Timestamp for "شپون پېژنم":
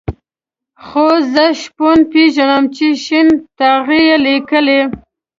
1.61-2.63